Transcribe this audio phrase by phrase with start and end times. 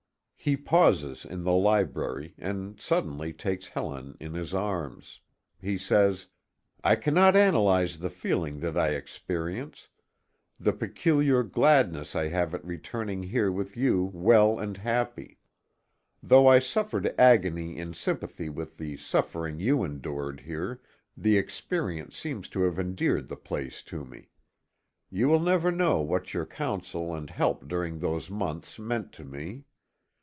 [0.43, 5.19] He pauses in the library, and suddenly takes Helen in his arms.
[5.61, 6.25] He says:
[6.83, 9.89] "I cannot analyze the feeling that I experience;
[10.59, 15.37] the peculiar gladness I have at returning here with you well and happy.
[16.23, 20.81] Though I suffered agony in sympathy with the suffering you endured here,
[21.15, 24.31] the experience seems to have endeared the place to me.
[25.11, 29.65] You will never know what your counsel and help during those months meant to me.